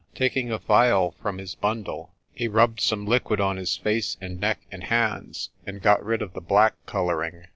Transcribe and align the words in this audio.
Taking 0.15 0.51
a 0.51 0.57
phial 0.57 1.11
from 1.21 1.37
his 1.37 1.53
bundle, 1.53 2.11
he 2.33 2.47
rubbed 2.47 2.79
some 2.81 3.05
liquid 3.05 3.39
on 3.39 3.57
his 3.57 3.77
face 3.77 4.17
and 4.19 4.39
neck 4.39 4.61
and 4.71 4.85
hands, 4.85 5.51
and 5.67 5.79
got 5.79 6.03
rid 6.03 6.23
of 6.23 6.33
the 6.33 6.41
black 6.41 6.73
colouring. 6.87 7.45